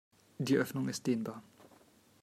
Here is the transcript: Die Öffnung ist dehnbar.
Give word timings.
Die 0.39 0.57
Öffnung 0.57 0.89
ist 0.89 1.05
dehnbar. 1.05 1.43